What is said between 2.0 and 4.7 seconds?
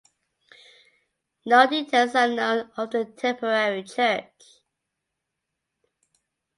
are known of the temporary church.